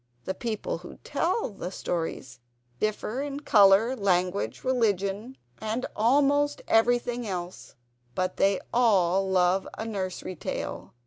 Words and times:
The 0.25 0.33
peoples 0.33 0.81
who 0.81 0.95
tell 1.03 1.49
the 1.51 1.69
stories 1.69 2.39
differ 2.79 3.21
in 3.21 3.41
colour; 3.41 3.95
language, 3.95 4.63
religion, 4.63 5.37
and 5.59 5.85
almost 5.95 6.63
everything 6.67 7.27
else; 7.27 7.75
but 8.15 8.37
they 8.37 8.59
all 8.73 9.29
love 9.29 9.67
a 9.77 9.85
nursery 9.85 10.35
tale. 10.35 10.95